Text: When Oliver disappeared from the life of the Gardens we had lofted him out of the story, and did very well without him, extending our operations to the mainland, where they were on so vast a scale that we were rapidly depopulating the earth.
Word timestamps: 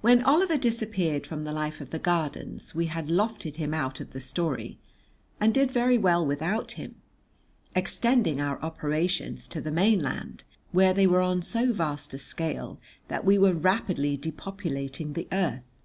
When 0.00 0.22
Oliver 0.22 0.56
disappeared 0.56 1.26
from 1.26 1.44
the 1.44 1.52
life 1.52 1.82
of 1.82 1.90
the 1.90 1.98
Gardens 1.98 2.74
we 2.74 2.86
had 2.86 3.08
lofted 3.08 3.56
him 3.56 3.74
out 3.74 4.00
of 4.00 4.12
the 4.12 4.18
story, 4.22 4.78
and 5.38 5.52
did 5.52 5.70
very 5.70 5.98
well 5.98 6.24
without 6.24 6.72
him, 6.80 6.94
extending 7.76 8.40
our 8.40 8.58
operations 8.62 9.46
to 9.48 9.60
the 9.60 9.70
mainland, 9.70 10.44
where 10.72 10.94
they 10.94 11.06
were 11.06 11.20
on 11.20 11.42
so 11.42 11.74
vast 11.74 12.14
a 12.14 12.18
scale 12.18 12.80
that 13.08 13.26
we 13.26 13.36
were 13.36 13.52
rapidly 13.52 14.16
depopulating 14.16 15.12
the 15.12 15.28
earth. 15.30 15.82